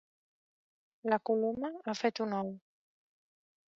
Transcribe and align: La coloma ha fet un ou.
La 1.13 1.19
coloma 1.31 1.71
ha 1.85 1.95
fet 2.03 2.23
un 2.27 2.35
ou. 2.39 2.51